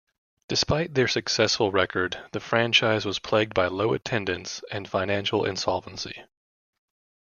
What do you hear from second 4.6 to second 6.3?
and financial insolvency.